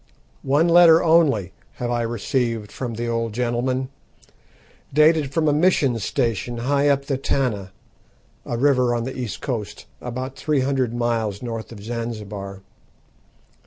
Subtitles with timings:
[0.41, 3.89] One letter only have I received from the old gentleman,
[4.91, 7.71] dated from a mission station high up the Tana,
[8.43, 12.63] a river on the east coast, about three hundred miles north of Zanzibar.